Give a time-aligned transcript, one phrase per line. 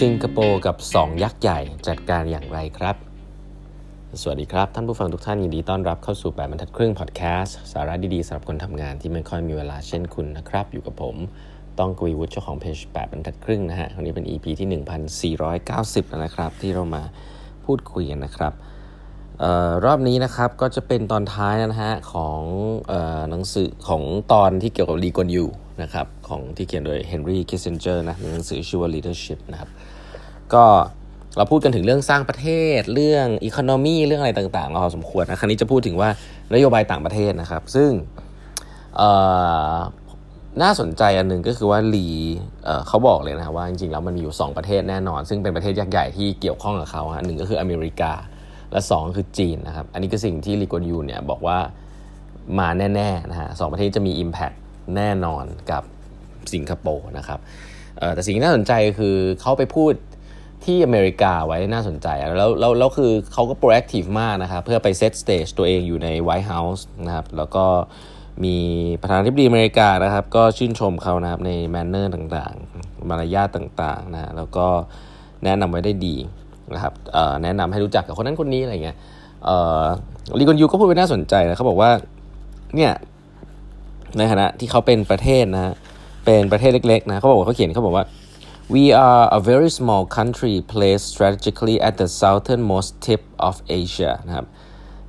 [0.00, 1.58] สิงคโปร์กับ 2 ยักษ์ใหญ่
[1.88, 2.96] จัดการอย่างไรครับ
[4.20, 11.16] สวัสดีครับ ท่านผู้ฟังทุกท่านยินดีต้อนรับเข้าสู่แปดบรรทัดครึ่งพอดแคสต์สาระดีๆสำหรับคนทำงานที่ไม่ค่อยมีเวลาเช่นคุณนะครับ อยู่กับผม
[11.78, 17.02] ต้องกวีวุฒิเจ้าของเพจแปดบรรทัดครึ่งนะฮะวันนี้เป็น EP ที่ 1490แล้วนะครับ ที่เรามา
[17.64, 18.52] พูดคุยกันนะครับ
[19.42, 22.40] ออรอบนี้นะครับก็จะเป็นตอนท้ายนะฮะของ
[22.90, 25.44] ออหนังสือของตอนที่เกี่ยวกับลีกอนยู
[25.82, 29.70] นะครับ ของที่เขียนโดยเฮนรี่คิสเซนเจอร์นะหนังสือชื่อว่า leadership นะครับ
[30.54, 30.64] ก็
[31.36, 32.48] เราพูดกันถึงเรื่องสร้างประเท
[32.78, 36.08] ศเรื่อง economy เรื่องอะไรต่างๆเราพอสมควรนะครับ นี้จะพูดถึงว่า
[36.54, 37.90] นโยบายต่างประเทศนะครับ ซึ่ง
[40.62, 42.08] น่าสนใจอันหนึ่งก็คือว่าลี
[42.64, 48.12] เขาบอกเลยนะว่าจริงๆแล้วมันมีอยู่ 2 ประเทศแน่นอน ซึ่งเป็นประเทศยักษ์ใหญ่ที่เกี่ยวข้องกับเขาฮะหนึ่งก็คืออเมริกา
[48.72, 51.58] และ 2 คือจีนนะครับ อันนี้คือสิ่งที่ลีกวนยูเนี่ยบอกว่า
[52.58, 54.56] มาแน่ๆนะฮะสองประเทศจะมี Impact
[54.96, 55.82] แน่นอนกับ
[56.54, 57.40] สิงคโปร์นะครับ
[58.14, 59.92] แต่สิ่งที่น่าสนใจคือเขาไปพูด
[60.64, 67.64] ที่อเมริกาไว้น่าสนใจ แล้วแล้วแล้วคือเขาก็ proactive มากนะครับ เพื่อไป set stage ตัวเองอยู่ใน White House นะครับ แล้วก็
[68.44, 68.56] มี
[69.00, 74.66] ประธานาธิบดีอเมริกานะครับ ก็ชื่นชมเขานะครับใน manner ต่างๆ มารยาทต่างๆนะแล้วก็
[75.44, 76.16] แนะนำไว้ได้ดี
[76.74, 76.94] นะครับ
[77.42, 78.96] แนะนำให้รู้จักกับคนนั้นคนนี้อะไรเงี้ย
[80.38, 81.90] ลีกอนยูก็พูดไปน่าสนใจนะเขาบอกว่า
[82.76, 82.92] เนี่ย
[84.16, 85.74] ในฐานะที่เขาเป็นประเทศนะ
[86.24, 88.04] เป็นประเทศเล็กๆนะเขาบอกว่าเขาเขียนเขาบอกว่า
[88.74, 94.46] we are a very small country placed strategically at the southernmost tip of Asia นะครับ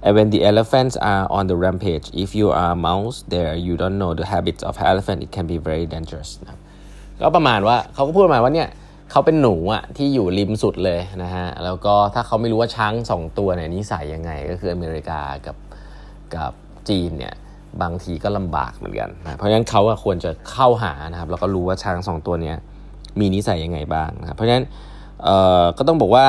[0.06, 3.74] and when the elephants are on the rampage if you are a mouse there you
[3.82, 6.60] don't know the habits of elephant it can be very dangerous นะ
[7.22, 8.70] ก็ประมาณว่าเขาก็พูดมาว่าเนี่ย
[9.12, 15.58] เขาเป็นหนูอะที่อยู่ริมสุดเลยนะฮะ แล้วก็ถ้าเขาไม่รู้ว่าช้างสองตัวเนี่ยนิสัยยังไง ก็คืออเมริกากับ
[16.36, 16.52] กับ
[16.90, 17.36] จีนเนี่ย
[17.82, 22.54] บางทีก็ลำบากเหมือนกันนะเพราะฉะนั้นเขาควรจะเข้าหานะครับแล้วก็รู้ว่าช้างสองตัวนี้
[23.20, 24.66] มีนิสัยยังไงบ้างนะเพราะฉะนั้น
[25.78, 26.26] ก็ต้องบอกว่า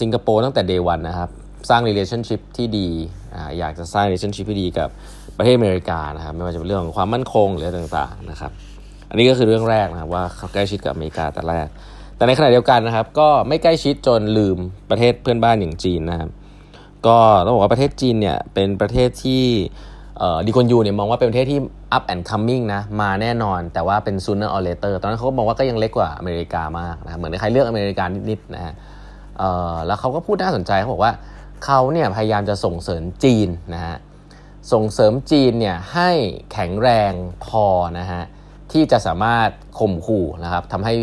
[0.00, 1.30] สิงคโปร์ตั้งแต่เดวันนะครับ
[1.68, 2.88] สร้าง relationship ที่ดี
[3.34, 4.88] ออยากจะสร้าง relationship ที่ดีกับ
[5.38, 8.52] ประเทศอเมริกานะครับไม่ว่าจะเป็นเรื่องของความมั่นคงหรือต่างๆนะครับ
[9.08, 11.66] อันนี้ก็คือเรื่องแรกนะครับว่าเขาใกล้ชิดกับอเมริกาแต่แรก
[12.16, 14.58] แต่ในขณะเดียวกันนะครับ ก็ไม่ใกล้ชิดจนลืม
[14.90, 16.30] ประเทศเพื่อนบ้านอย่างจีนนะครับ
[17.06, 19.44] ก็ต้องบอกว่าประเทศจีนเนี่ยเป็นประเทศที่
[20.46, 21.60] ดีคอนยูเนี่ยมองว่าเป็นประเทศที่
[21.96, 28.72] up and coming นะมาแน่นอน แต่ว่าเป็น sooner or later ตอนนั้นเขาก็มองว่าก็ยังเล็กกว่าอเมริกามากนะเหมือนใครเลือกอเมริกานิดๆนะฮะ
[29.86, 31.12] แล้วเขาก็พูดน่าสนใจเขาบอกว่า
[31.64, 33.96] เขาเนี่ยพยายามจะส่งเสริมจีนนะฮะ
[34.72, 36.10] ส่งเสริมจีนเนี่ยให้
[36.52, 37.12] แข็งแรง
[37.46, 37.66] พอ
[37.98, 38.22] นะฮะ
[38.72, 40.94] ที่จะสามารถข่มขู่นะครับทำให้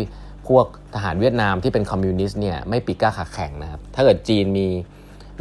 [0.48, 4.66] พวกทหารเวียดนามที่เป็นคอมมิวนิสต์เนี่ยไม่ปีกกล้าขาแข็งนะครับถ้าเกิดจีนมี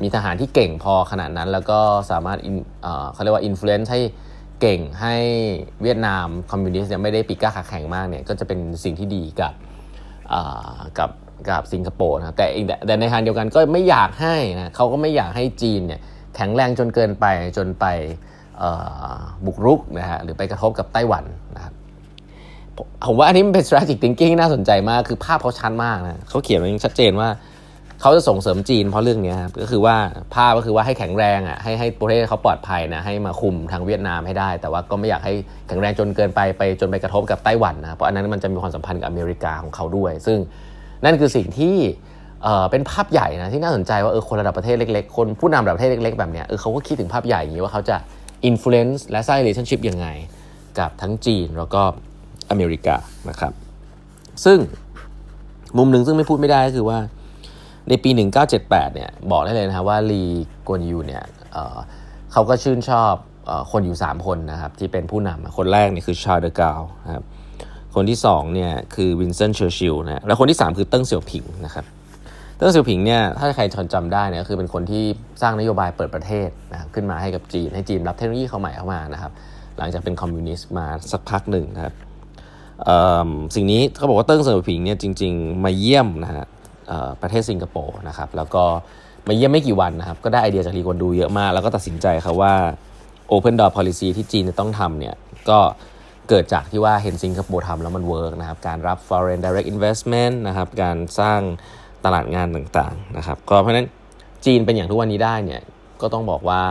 [0.04, 1.80] มีทหารที่เก่งพอขนาดนั้น แล้วก็
[2.12, 2.40] สามารถ
[3.14, 4.02] เขาเรียกว่า influence ให้
[4.62, 5.16] เก่งให้
[5.84, 9.54] เวียดนามคอมมิวนิสต์เนี่ยไม่ได้ปีกกล้าขาแข็งมากเนี่ยก็จะเป็นสิ่งที่ดีกับ
[11.00, 11.10] กับ
[11.50, 12.46] กับสิงคโปร์นะแต่
[12.86, 16.00] แต่ในทางเดียวกันก็ไม่อยากให้นะเขาก็ไม่อยากให้จีนเนี่ย
[16.36, 17.26] แข็งแรงจนเกินไป
[17.58, 17.86] จนไป
[19.46, 21.74] บุกรุกนะฮะหรือไปกระทบกับไต้หวันนะครับ
[23.08, 27.30] ผมว่าอันนี้มันเป็น strategic thinking น่าสนใจมากคือภาพเขาชัดมากนะเขาเขียนไว้ชัดเจนว่า
[28.02, 29.96] เขาจะส่งเสริมจีนเพราะเรื่องนี้ครับก็คือว่า
[30.34, 35.34] ภาพก็คือว่าให้แข็งแรงอะให้ให้ประเทศเขาปลอดภัยนะให้มาคุมทางเวียดนามให้ได้ แต่ว่าก็ไม่อยากให้
[35.68, 40.38] แข็งแรงจนเกินไปไปจนไปกระทบกับไต้หวันนะเพราะอันนั้นมันจะมีความสัมพันธ์กับอเมริกาของเขาด้วย ซึ่ง
[41.06, 41.76] นั่นคือสิ่งที่
[42.44, 47.96] เออเป็นภาพใหญ่นะที่น่าสนใจว่าเออคนระดับประเทศเล็กๆ คนผู้นำระดับประเทศเล็กๆแบบเนี้ยเออเขาก็คิดถึงภาพใหญ่อย่างนี้ว่าเขาจะ
[48.50, 50.08] influence และสร้าง relationship ยังไง
[50.80, 51.82] กับทั้งจีนแล้วก็
[52.50, 52.96] อเมริกา
[53.30, 53.54] นะครับ
[54.46, 54.58] ซึ่ง
[55.78, 57.00] มุมหนึ่งซึ่งไม่พูดไม่ได้ก็คือว่า
[57.88, 58.10] ในปี
[58.54, 60.24] 1978 เนี่ยบอกได้เลยนะครับว่าลี
[60.68, 61.24] กวนยูเนี่ย
[61.54, 63.14] เขาก็ชื่นชอบ
[63.72, 67.24] คนอยู่ 3 คนนะครับที่เป็นผู้นำคนแรกเนี่ยคือชาร์ลเดอโกลนะครับ
[67.96, 71.86] คนที่2เนี่ยคือวินสตันเชอร์ชิลนะแล้วคนที่ 3 คือเติ้งเสี่ยวผิงนะครับ
[72.58, 73.64] เติ้งเสี่ยวผิงเนี่ยถ้าใคร
[73.94, 75.04] จำได้เนี่ยคือเป็นคนที่
[75.42, 79.32] สร้างนโยบายเปิดประเทศนะขึ้นมาให้กับจีนให้จีนรับเทคโนโลยีเข้าใหม่เข้ามานะครับ
[79.78, 81.94] หลังจากเป็นคอมมิวนิสต์มาสักพักหนึ่งนะครับ
[83.56, 86.46] สิ่งนี้เขาบอกว่าเติ้งเสี่ยวผิงเนี่ยจริง ๆ มาเยี่ยมนะฮะ
[87.22, 88.64] ประเทศสิงคโปร์นะครับแล้วก็
[89.28, 92.54] มาเยี่ยมไม่กี่วันนะครับ ก็ได้ไอเดียจากลีกวนยูเยอะมาก แล้วก็ตัดสินใจครับว่า
[93.32, 95.16] Open Door Policy ที่จีนจะต้องทำเนี่ย
[95.50, 95.60] ก็
[96.30, 101.40] เกิดจากที่ว่าเห็นสิงคโปร์ทำแล้วมัน work นะครับการรับ foreign direct investment นะครับการสร้าง
[102.06, 103.88] ตลาดงานต่างๆนะครับก็เพราะฉะนั้น
[104.46, 105.62] จีนเป็นอย่างทุกวันนี้ได้เนี่ย
[106.02, 106.62] ก็ต้องบอกว่า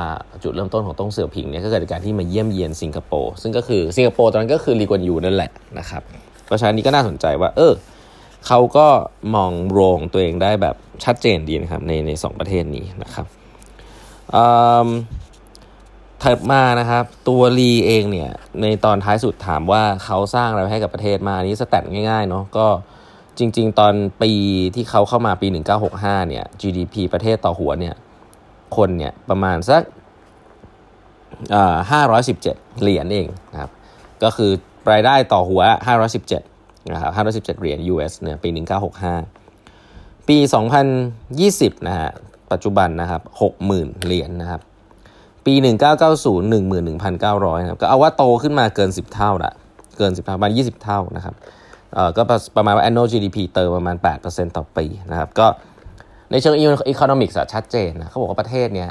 [0.43, 6.03] จุดเริ่มต้นของต้งเสี่ยวผิงเนี่ยก็เกิดจากการที่มาเยี่ยมเยียนสิงคโปร์ซึ่งก็คือสิงคโปร์ตอนนั้นก็คือลีกวนยูนั่นแหละนะครับ
[6.47, 7.73] เพราะฉะนั้นนี้ก็น่าสนใจว่าเออ
[8.47, 8.89] เขาก็
[9.35, 13.27] มองโรงตัวเองได้แบบชัดเจนดีนะครับในในสองประเทศนี้นะครับ
[16.23, 18.31] ถัดมานะครับ ตัวลีเองเนี่ย
[18.61, 22.67] ในตอนท้ายสุดถามว่าเขาสร้างอะไรให้กับประเทศมาอันนี้สแตทง่ายๆเนาะก็
[23.39, 24.33] จริง ๆ ตอนปี
[24.75, 25.47] ที่เขาเข้ามาปี
[25.89, 27.95] 1965 เนี่ย GDP ประเทศต่อหัวเนี่ย
[28.77, 29.83] คนเนี่ยประมาณสัก
[31.91, 33.71] ห้าร้อยสิบเจ็ดเหรียญเองนะครับ
[34.23, 34.51] ก็คือ
[34.91, 35.63] รายได้ต่อหัว
[36.17, 36.58] 517
[36.93, 37.13] นะครับ
[37.45, 38.49] 517 เหรียญ US เนี่ยปี
[39.59, 40.39] 1965 ปี
[41.13, 42.11] 2020 นะฮะ
[42.53, 43.23] ปัจจุบันนะครับ
[43.63, 44.61] 60,000 เหรียญนนะครับ
[45.47, 45.55] ปี
[46.15, 46.41] 1990
[46.93, 49.53] 11,900 นะครับ ก็เอาว่าโตขึ้นมาเกิน 10 เท่าละ
[49.99, 51.35] เกิน 10 เท่าประมาณ 20 เท่านะครับ
[51.95, 52.23] เอ่อ ก็
[52.57, 53.97] ประมาณว่า annual GDP เติมประมาณ
[54.27, 55.47] 8%ต่อปีนะครับ ก็
[56.31, 56.57] ในเชิง
[56.93, 58.91] economics ชัดเจนนะเขาบอกว่าประเทศเนี้ย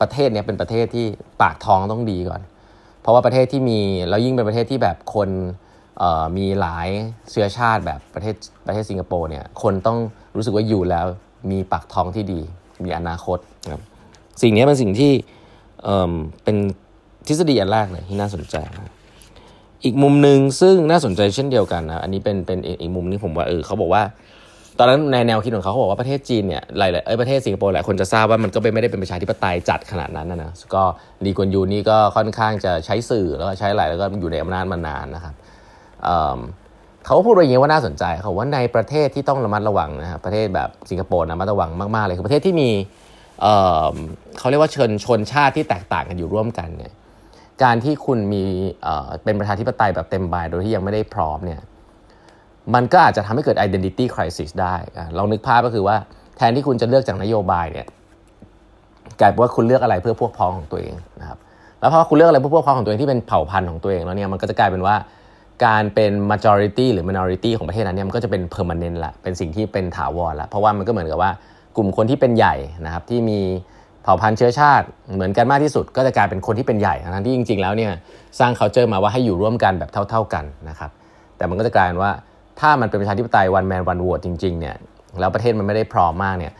[0.00, 1.06] ประเทศเนี้ยเป็นประเทศที่
[1.42, 2.40] ปากท้องต้องดีก่อน
[3.00, 5.28] เพราะว่าประเทศที่มีแล้วยิ่งเป็นประเทศที่แบบคน
[6.36, 6.88] มีหลาย
[7.30, 8.34] เชื้อชาติแบบประเทศ
[8.66, 9.98] ประเทศสิงคโปร์เนี่ยคนต้อง
[10.36, 11.06] รู้สึกว่าอยู่แล้ว
[11.50, 12.40] มีปากท้องที่ดี
[12.84, 13.38] มีอนาคต
[13.72, 13.82] ครับ
[14.42, 15.12] สิ่งนี้เป็นสิ่งที่
[15.82, 16.56] เเป็น
[17.26, 18.92] ทฤษฎีอันแรกเลยที่น่าสนใจนะ
[19.84, 24.02] อีกมุมหนึ่งซึ่งน่าสนใจเช่นเดียวกันนะอันนี้เป็นเป็นอีกมุมนึงผมว่าเออเขาบอกว่า
[24.78, 30.82] ตอนนั้นในแนวคิดของเขาเขาบอกว่าประเทศจีนเนี่ยหลายๆเอ้ประเทศสิงคโปร์หลายคนจะทราบว่ามันก็ไม่ได้เป็นประชาธิปไตยจัดขนาดนั้นนะนะก็
[31.24, 35.34] ลีกวนยูนี่ก็ค่อนข้างจะใช้สื่อแล้วก็ใช้หลายแล้วก็อยู่ในอำนาจมานานนะครับ
[37.04, 42.70] เขาพูดอะไรอย่างนี้ว่าน่าสนใจเขาว่าในประเทศที่ต้องระมัดระวังนะครับประเทศแบบสิงคโปร์นะระมัดระวังมากๆเลยคือประเทศที่มี
[44.38, 46.92] เขาเรียกว่าเชิญชนชาติที่แตกต่างกันอยู่ร่วมกันเนี่ย
[47.62, 48.42] การที่คุณมี
[49.24, 51.60] เป็นประชาธิปไตยแบบเต็มใบโดยที่ยังไม่ได้พร้อมเนี่ย
[52.74, 54.74] มันก็อาจจะทำให้เกิด identity crisis ได้
[55.16, 55.96] ลองนึกภาพก็คือว่า
[56.36, 57.86] แทนที่คุณจะเลือกจากนโยบายเนี่ย
[59.20, 61.38] กลายเป็นว่าคุณเลือกอะไรเพื่อพวกพ้องของตัวเองนะครับ
[61.80, 64.94] แล้วพอคุณเลือกอะไรเพื่อพวกพ้องของตัวเองที่เป็นเผ่าพันธุ์ของตัวเองแล้วเนี่ยมันก็จะกลายเป็นว่า
[65.64, 71.30] การเป็น majority หรือ minority ของประเทศนั้นเนี่ยมันก็จะเป็น permanent ละเป็นสิ่งที่เป็นถาวรละเพราะว่ามันก็เหมือนกับว่า
[71.76, 73.40] กลุ่มคนที่เป็นใหญ่นะครับที่มี
[74.02, 77.92] เผ่าพันธุ์เชื้อชาติเหมือนกันมากที่สุด ก็จะกลายเป็นคนที่เป็นใหญ่ทั้งที่จริง ๆ แล้วเนี่ย
[78.38, 80.90] สร้าง culture มาว่าให้อยู่ร่วมกันแบบเท่า ๆกันนะครับ
[81.36, 82.12] แต่มันก็จะกลายเป็นว่า
[82.60, 84.76] ถ้ามันเป็นประชาธิปไตยวันแมนวันโหวตจริงๆเนี่ย
[85.20, 86.52] แล้วประเทศมันไม่ได้พร้อมมากเนี่ย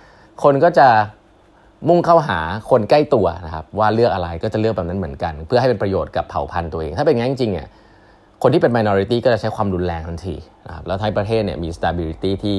[0.42, 0.88] คนก็จะ
[1.88, 2.38] มุ่งเข้าหา
[2.70, 7.66] คนใกล้ตัวนะครับว่าเลือกอะไรก็จะเลือกแบบนั้นเหมือนกัน เพื่อให้เป็นประโยชน์กับเผ่าพันธุ์ตัวเอง ถ้าเป็นงั้นจริงๆเนี่ย
[8.42, 10.34] คนที่เป็น minority ก็จะใช้ความรุนแรงทันที
[10.66, 12.58] นะครับแล้วท้ายประเทศเนี่ยมี stability ที่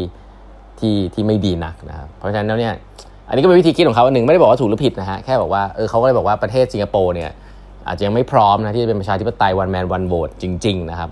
[0.80, 2.74] ที่ที่ไม่ดีนักนะครับเพราะฉะนั้นแล้วเนี่ย
[3.28, 7.30] อันนี้ก็เป็นวิธีคิดของเขาอันหนึ่งไม่ได้บอกว่าถูกหรือผิดนะฮะแค่บอกว่าเออเขาก็เลยบอกว่าประเทศสิงคโปร์เนี่ย
[7.88, 11.10] อาจจะยังไม่พร้อมนะที่จะเป็นประชาธิปไตยวันแมนวันโหวตจริงๆนะครับ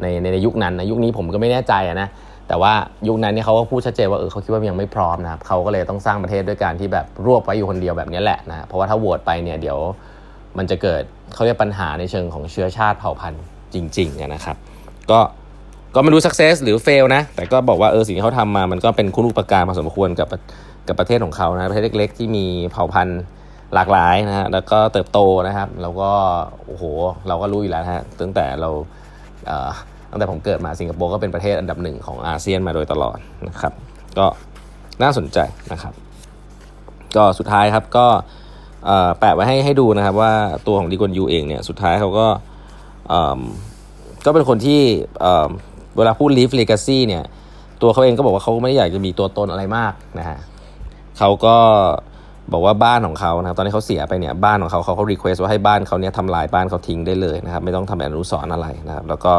[0.00, 2.08] ในในยุคนั้นนะยุคนี้ผมก็ไม่แน่ใจนะ
[2.48, 2.72] แต่ว่า
[3.08, 9.78] ยุคนั้นเนี่ยเขาก็พูดชัดเจนว่าเออเขาคิดว่ายังไม่พร้อมนะครับเขาก็เลยต้องสร้างประเทศด้วยการที่แบบรวบไว้อยู่คนเดียวแบบนี้แหละนะเพราะว่าถ้าโหวตไปเนี่ยเดี๋ยว
[10.58, 11.02] มันจะเกิด
[11.34, 13.42] เขาเรียกปัญหาในเชิงของเชื้อชาติเผ่าพันธุ์
[13.74, 14.56] จริงๆนะครับ
[15.10, 15.20] ก็
[15.94, 20.28] ก็ไม่รู้ success หรือ fail นะ แต่ก็บอกว่าเออสิ่งที่เขาทำมามันก็เป็นคุณูปการพอสมควรกับ
[20.88, 23.22] กับประเทศของเขานะประเทศเล็ก ๆ ที่มีเผ่าพันธุ์
[23.74, 25.18] หลากหลายนะฮะแล้วก็เติบโต
[25.48, 26.10] นะครับ แล้วก็
[26.66, 26.84] โอ้โห
[27.28, 28.70] เราก็รู้อยู่แล้วฮะตั้งแต่เรา
[30.10, 33.18] ตั้งแต่ผมเกิดมาสิงคโปร์ก็เป็นประเทศอันดับหนึ่งของอาเซียนมาโดยตลอด
[33.48, 33.72] นะครับ
[34.18, 34.26] ก็
[35.02, 35.38] น่าสนใจ
[35.72, 35.94] นะครับ
[37.16, 38.06] ก็สุดท้ายครับก็
[39.18, 40.32] แปะไว้ให้ให้ดูนะครับว่า
[40.66, 42.26] ตัวของดีกอนยูเองเนี่ยสุดท้ายเขาก็
[44.24, 44.80] ก็เป็นคนที่
[45.96, 47.24] เวลาพูด leave legacy เนี่ย
[47.82, 50.38] ตัวเขาเองก็บอกว่าเขาไม่ได้อยากจะมีตัวตนอะไรมากนะฮะ
[51.18, 51.56] เขาก็
[52.52, 59.32] บอกว่าบ้านของเขานะครับตอนนี้เขาเสียไปเนี่ยบ้านของเขาเขาเขารีเควสว่าให้บ้านเขาเนี่ยทำลายบ้านเขาทิ้งได้เลยนะครับ ไม่ต้องทำอนุสรณ์อะไรนะครับแล้วก็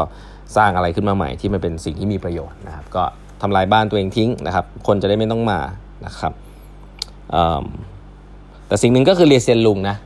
[0.56, 3.04] สร้างอะไรขึ้นมาใหม่ที่มันเป็นสิ่งที่มีประโยชน์นะครับ ก็
[3.42, 5.60] ทำลายบ้านตัวเองทิ้งนะครับ คนจะได้ไม่ต้องมา
[6.06, 6.32] นะครับ
[8.68, 9.96] แต่สิ่งหนึ่งก็คือเรียเซียนลุงนะ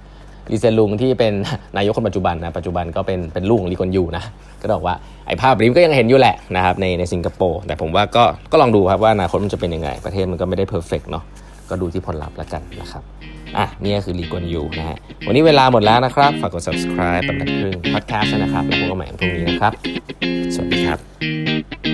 [0.51, 1.33] ลีเซียนลุงที่เป็น
[1.77, 4.25] นายกคนปัจจุบันนะปัจจุบันก็เป็นเป็นลูกของลีกวนยูนะ
[4.61, 4.95] ก็บอกว่า
[5.27, 11.25] ไอ้ภาพนี้ก็ยังเห็นอยู่แหละนะครับในในสิงคโปร์แต่ผมว่าก็ก็ลองดูครับว่าอนาคตมันจะเป็นยังไง ประเทศมันก็ไม่ได้ perfect เนาะ
[11.71, 13.03] ก็ดูที่ผลลัพธ์แล้วกันนะครับ
[13.59, 19.73] อะนี่คือลีกวนยูนะฮะวันนี้เวลาหมดแล้วนะครับ ฝากกด subscribe แปดบรรทัดครึ่ง podcast นะครับ แล้วพบกันใหม่พรุ่งนี้นะครับ
[20.55, 21.90] สวัสดีครับ